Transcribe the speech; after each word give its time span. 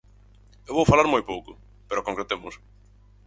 Eu 0.69 0.73
vou 0.77 0.89
falar 0.91 1.07
moi 1.13 1.23
pouco, 1.31 1.51
pero 1.87 2.05
concretemos. 2.07 2.53